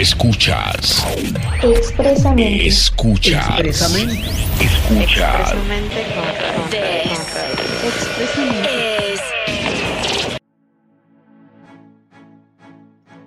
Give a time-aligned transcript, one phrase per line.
[0.00, 1.04] Escuchas.
[1.62, 2.66] Expresamente.
[2.66, 3.60] Escuchas.
[3.60, 4.30] Expresamente.
[4.58, 5.40] Escuchas.
[5.40, 6.00] Expresamente
[7.84, 8.80] Expresamente.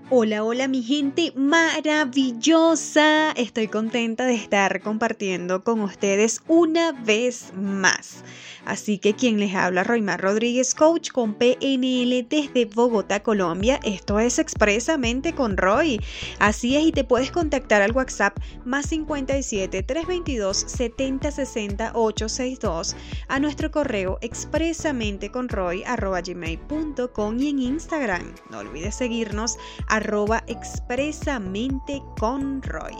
[0.09, 3.33] Hola, hola mi gente maravillosa.
[3.33, 8.23] Estoy contenta de estar compartiendo con ustedes una vez más.
[8.65, 13.79] Así que quien les habla, Roymar Rodríguez, coach con PNL desde Bogotá, Colombia.
[13.83, 15.99] Esto es expresamente con Roy.
[16.39, 22.95] Así es, y te puedes contactar al WhatsApp más 57 322 70 60 862
[23.27, 28.35] a nuestro correo expresamente con Roy gmail.com y en Instagram.
[28.49, 29.57] No olvides seguirnos
[29.87, 32.95] arroba expresamente con Roy.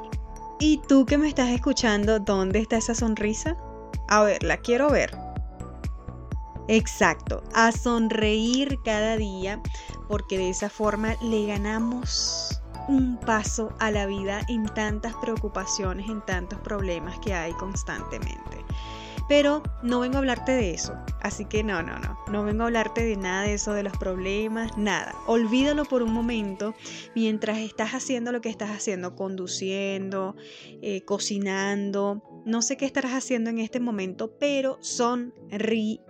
[0.60, 3.58] ¿Y tú que me estás escuchando, dónde está esa sonrisa?
[4.08, 5.23] A ver, la quiero ver.
[6.68, 9.62] Exacto, a sonreír cada día
[10.08, 16.22] porque de esa forma le ganamos un paso a la vida en tantas preocupaciones, en
[16.22, 18.64] tantos problemas que hay constantemente.
[19.30, 22.66] Pero no vengo a hablarte de eso, así que no, no, no, no vengo a
[22.66, 25.16] hablarte de nada de eso, de los problemas, nada.
[25.28, 26.76] Olvídalo por un momento
[27.16, 30.36] mientras estás haciendo lo que estás haciendo, conduciendo,
[30.82, 36.02] eh, cocinando, no sé qué estarás haciendo en este momento, pero sonríe.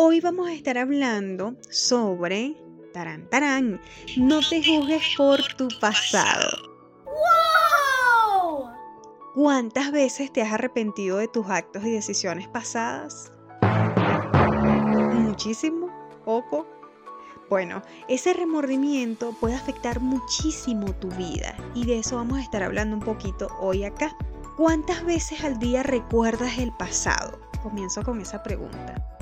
[0.00, 2.54] Hoy vamos a estar hablando sobre,
[2.92, 3.80] tarán, tarán,
[4.16, 6.56] no te juzgues por tu pasado.
[9.34, 13.32] ¿Cuántas veces te has arrepentido de tus actos y decisiones pasadas?
[15.14, 15.88] Muchísimo,
[16.24, 16.64] poco.
[17.50, 22.94] Bueno, ese remordimiento puede afectar muchísimo tu vida y de eso vamos a estar hablando
[22.94, 24.16] un poquito hoy acá.
[24.56, 27.40] ¿Cuántas veces al día recuerdas el pasado?
[27.64, 29.17] Comienzo con esa pregunta.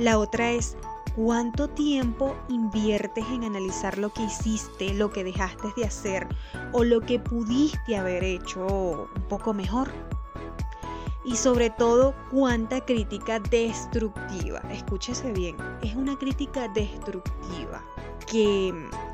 [0.00, 0.78] La otra es,
[1.14, 6.26] ¿cuánto tiempo inviertes en analizar lo que hiciste, lo que dejaste de hacer
[6.72, 9.92] o lo que pudiste haber hecho un poco mejor?
[11.22, 17.84] Y sobre todo, cuánta crítica destructiva, escúchese bien, es una crítica destructiva
[18.26, 18.72] que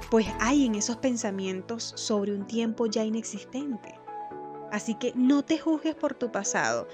[0.08, 3.98] pues hay en esos pensamientos sobre un tiempo ya inexistente.
[4.70, 6.86] Así que no te juzgues por tu pasado,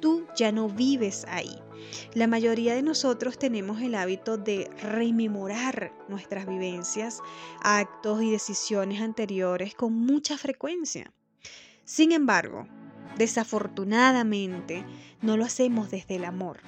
[0.00, 1.60] tú ya no vives ahí.
[2.14, 7.20] La mayoría de nosotros tenemos el hábito de rememorar nuestras vivencias,
[7.62, 11.12] actos y decisiones anteriores con mucha frecuencia.
[11.84, 12.66] Sin embargo,
[13.16, 14.84] desafortunadamente,
[15.22, 16.60] no lo hacemos desde el amor.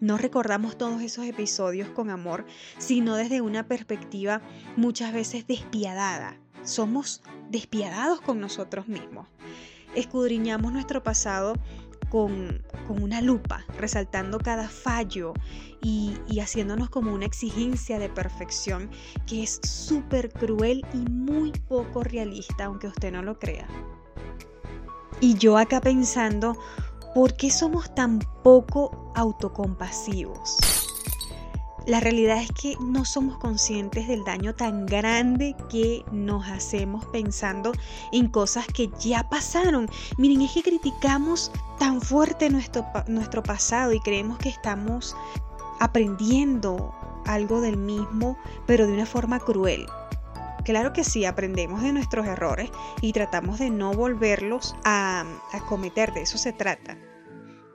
[0.00, 2.46] No recordamos todos esos episodios con amor,
[2.78, 4.40] sino desde una perspectiva
[4.76, 6.38] muchas veces despiadada.
[6.62, 9.26] Somos despiadados con nosotros mismos.
[9.94, 11.54] Escudriñamos nuestro pasado
[12.10, 15.32] con, una lupa, resaltando cada fallo
[15.80, 18.90] y, y haciéndonos como una exigencia de perfección
[19.28, 23.68] que es súper cruel y muy poco realista, aunque usted no lo crea.
[25.20, 26.56] Y yo acá pensando,
[27.14, 30.89] ¿por qué somos tan poco autocompasivos?
[31.86, 37.72] La realidad es que no somos conscientes del daño tan grande que nos hacemos pensando
[38.12, 39.88] en cosas que ya pasaron.
[40.18, 45.16] Miren, es que criticamos tan fuerte nuestro, nuestro pasado y creemos que estamos
[45.80, 48.36] aprendiendo algo del mismo,
[48.66, 49.86] pero de una forma cruel.
[50.64, 52.70] Claro que sí, aprendemos de nuestros errores
[53.00, 56.98] y tratamos de no volverlos a, a cometer, de eso se trata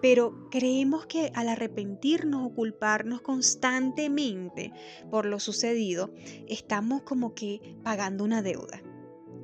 [0.08, 4.72] pero creemos que al arrepentirnos o culparnos constantemente
[5.10, 6.12] por lo sucedido,
[6.48, 8.84] estamos como que pagando una deuda.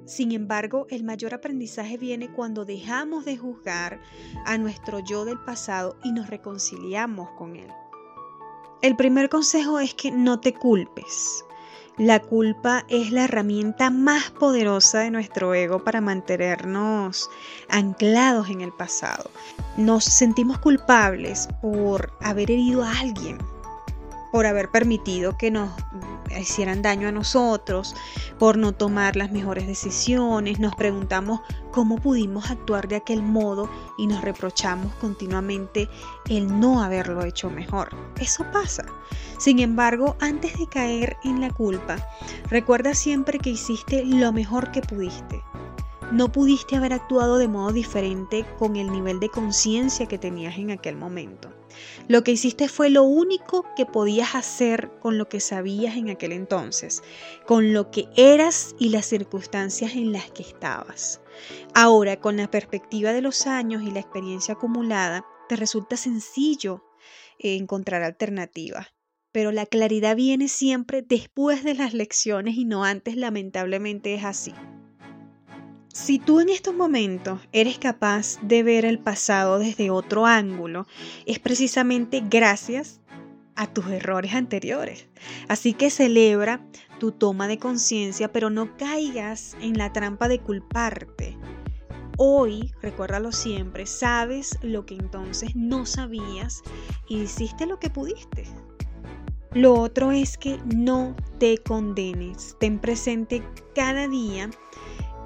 [0.05, 4.01] Sin embargo, el mayor aprendizaje viene cuando dejamos de juzgar
[4.45, 7.71] a nuestro yo del pasado y nos reconciliamos con él.
[8.83, 11.43] El primer consejo es que no te culpes.
[11.97, 17.31] La culpa es la herramienta más poderosa de nuestro ego para mantenernos
[17.67, 19.31] anclados en el pasado.
[19.77, 23.37] Nos sentimos culpables por haber herido a alguien,
[24.31, 25.71] por haber permitido que nos
[26.39, 27.95] hicieran daño a nosotros,
[28.39, 31.41] por no tomar las mejores decisiones, nos preguntamos
[31.71, 35.89] cómo pudimos actuar de aquel modo y nos reprochamos continuamente
[36.29, 37.89] el no haberlo hecho mejor.
[38.19, 38.85] Eso pasa.
[39.37, 41.97] Sin embargo, antes de caer en la culpa,
[42.49, 45.43] recuerda siempre que hiciste lo mejor que pudiste.
[46.11, 50.71] No pudiste haber actuado de modo diferente con el nivel de conciencia que tenías en
[50.71, 51.53] aquel momento.
[52.09, 56.33] Lo que hiciste fue lo único que podías hacer con lo que sabías en aquel
[56.33, 57.01] entonces,
[57.47, 61.21] con lo que eras y las circunstancias en las que estabas.
[61.73, 66.83] Ahora, con la perspectiva de los años y la experiencia acumulada, te resulta sencillo
[67.39, 68.87] encontrar alternativas.
[69.31, 74.53] pero la claridad viene siempre después de las lecciones y no antes, lamentablemente es así.
[75.93, 80.87] Si tú en estos momentos eres capaz de ver el pasado desde otro ángulo,
[81.25, 83.01] es precisamente gracias
[83.55, 85.09] a tus errores anteriores.
[85.49, 86.65] Así que celebra
[86.97, 91.37] tu toma de conciencia, pero no caigas en la trampa de culparte.
[92.17, 96.61] Hoy, recuérdalo siempre, sabes lo que entonces no sabías
[97.09, 98.45] y hiciste lo que pudiste.
[99.53, 102.55] Lo otro es que no te condenes.
[102.61, 103.43] Ten presente
[103.75, 104.49] cada día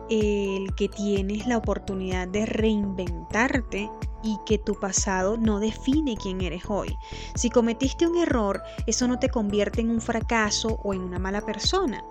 [0.09, 3.89] el que tienes la oportunidad de reinventarte
[4.23, 6.97] y que tu pasado no define quién eres hoy.
[7.35, 11.41] Si cometiste un error, eso no te convierte en un fracaso o en una mala
[11.41, 12.03] persona.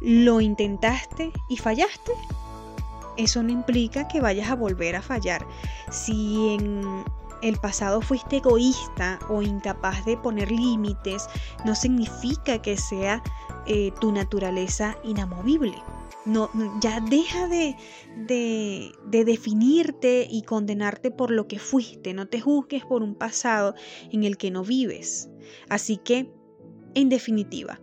[0.00, 2.12] Lo intentaste y fallaste.
[3.16, 5.44] Eso no implica que vayas a volver a fallar.
[5.90, 7.04] Si en
[7.42, 11.28] el pasado fuiste egoísta o incapaz de poner límites,
[11.64, 13.22] no significa que sea
[13.66, 15.82] eh, tu naturaleza inamovible.
[16.80, 17.76] Ya deja de,
[18.16, 22.12] de, de, definirte y condenarte por lo que fuiste.
[22.12, 23.74] No te juzgues por un pasado
[24.10, 25.30] en el que no vives.
[25.68, 26.30] Así que,
[26.94, 27.80] en definitiva,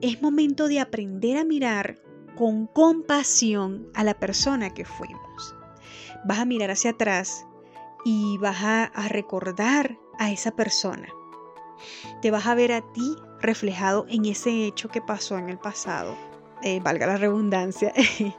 [0.00, 2.02] es momento de aprender a mirar
[2.34, 5.54] con compasión a la persona que fuimos.
[6.24, 7.46] Vas a mirar hacia atrás
[8.04, 11.08] y vas a, a recordar a esa persona.
[12.22, 16.31] Te vas a ver a ti reflejado en ese hecho que pasó en el pasado
[16.62, 17.92] eh, valga la redundancia,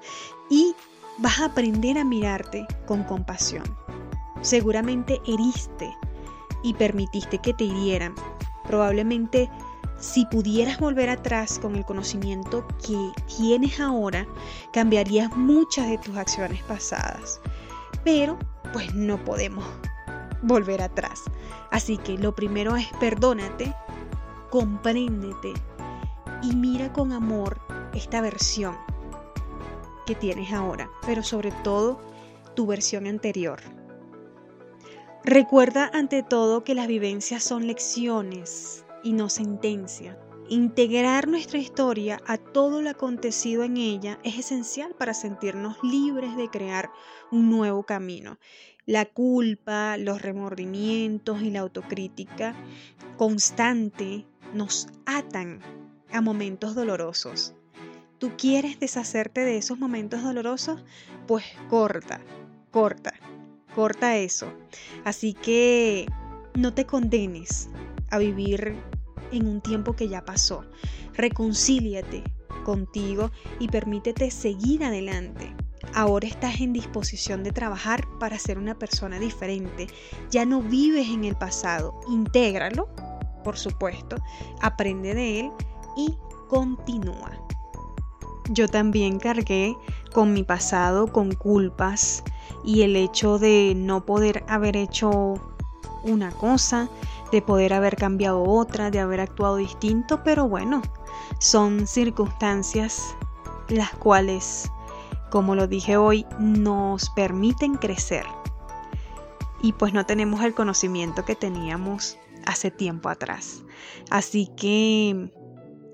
[0.50, 0.76] y
[1.18, 3.64] vas a aprender a mirarte con compasión.
[4.42, 5.96] Seguramente heriste
[6.64, 8.16] y permitiste que te hirieran.
[8.66, 9.50] Probablemente
[10.00, 14.28] si pudieras volver atrás con el conocimiento que tienes ahora,
[14.74, 17.40] cambiarías muchas de tus acciones pasadas.
[18.04, 18.38] Pero
[18.74, 19.64] pues no podemos
[20.42, 21.22] volver atrás.
[21.72, 23.74] Así que lo primero es perdónate,
[24.50, 25.54] compréndete
[26.42, 27.62] y mira con amor
[27.94, 28.76] esta versión
[30.06, 32.00] que tienes ahora, pero sobre todo
[32.56, 33.62] tu versión anterior.
[35.24, 40.20] Recuerda ante todo que las vivencias son lecciones y no sentencia.
[40.50, 46.50] Integrar nuestra historia a todo lo acontecido en ella es esencial para sentirnos libres de
[46.50, 46.92] crear
[47.32, 48.38] un nuevo camino.
[48.86, 52.54] La culpa, los remordimientos y la autocrítica
[53.16, 55.62] constante nos atan
[56.12, 57.56] a momentos dolorosos
[58.24, 60.82] tú quieres deshacerte de esos momentos dolorosos,
[61.28, 62.22] pues corta,
[62.72, 63.14] corta,
[63.76, 64.48] corta eso.
[65.04, 66.06] Así que
[66.54, 67.68] no te condenes
[68.12, 68.78] a vivir
[69.34, 70.64] en un tiempo que ya pasó.
[71.14, 72.24] Reconcíliate
[72.64, 73.30] contigo
[73.60, 75.54] y permítete seguir adelante.
[75.94, 79.88] Ahora estás en disposición de trabajar para ser una persona diferente.
[80.32, 82.00] Ya no vives en el pasado.
[82.08, 82.88] Intégralo,
[83.44, 84.16] por supuesto,
[84.62, 85.52] aprende de él
[85.98, 86.16] y
[86.48, 87.43] continúa.
[88.50, 89.78] Yo también cargué
[90.12, 92.24] con mi pasado, con culpas
[92.64, 95.34] y el hecho de no poder haber hecho
[96.04, 96.90] una cosa,
[97.32, 100.82] de poder haber cambiado otra, de haber actuado distinto, pero bueno,
[101.40, 103.16] son circunstancias
[103.70, 104.70] las cuales,
[105.30, 108.26] como lo dije hoy, nos permiten crecer.
[109.62, 113.64] Y pues no tenemos el conocimiento que teníamos hace tiempo atrás.
[114.10, 115.32] Así que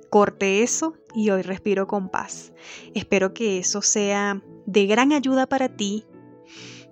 [0.10, 2.54] corte eso y hoy respiro con paz.
[2.94, 6.06] Espero que eso sea de gran ayuda para ti,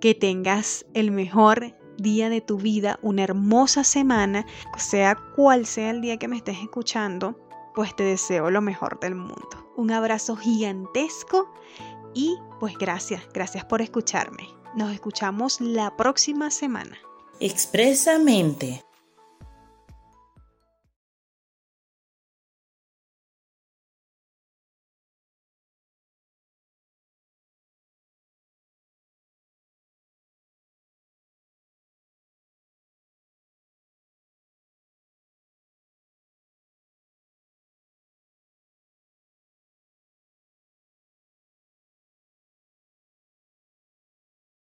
[0.00, 6.00] que tengas el mejor día de tu vida, una hermosa semana, sea cual sea el
[6.00, 7.38] día que me estés escuchando,
[7.74, 9.72] pues te deseo lo mejor del mundo.
[9.76, 11.52] Un abrazo gigantesco
[12.14, 14.48] y pues gracias, gracias por escucharme.
[14.74, 16.98] Nos escuchamos la próxima semana.
[17.40, 18.84] Expresamente